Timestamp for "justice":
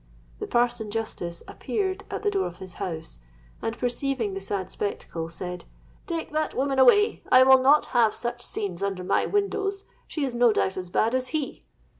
0.89-1.43